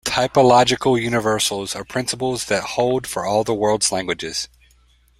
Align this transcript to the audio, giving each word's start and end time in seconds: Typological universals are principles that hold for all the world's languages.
Typological 0.03 0.99
universals 0.99 1.75
are 1.75 1.83
principles 1.85 2.45
that 2.45 2.63
hold 2.71 3.05
for 3.05 3.23
all 3.23 3.43
the 3.43 3.53
world's 3.53 3.91
languages. 3.91 4.49